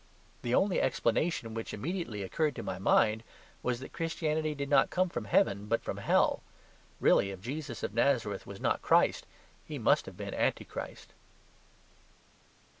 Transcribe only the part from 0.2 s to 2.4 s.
The only explanation which immediately